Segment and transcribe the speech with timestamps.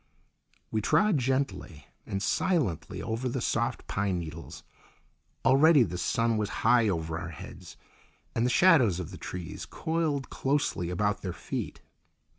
[0.71, 4.63] We trod gently and silently over the soft pine needles.
[5.45, 7.77] Already the sun was high over our heads,
[8.33, 11.81] and the shadows of the trees coiled closely about their feet.